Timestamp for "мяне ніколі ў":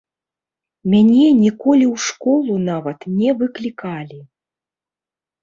0.93-2.05